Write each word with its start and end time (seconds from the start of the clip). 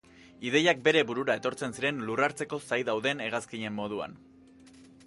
Ideiak 0.51 0.79
bere 0.87 1.03
burura 1.09 1.35
etortzen 1.41 1.77
ziren, 1.81 2.01
lurrartzeko 2.09 2.61
zain 2.71 2.89
dauden 2.89 3.23
hegazkinen 3.29 3.79
moduan. 3.83 4.19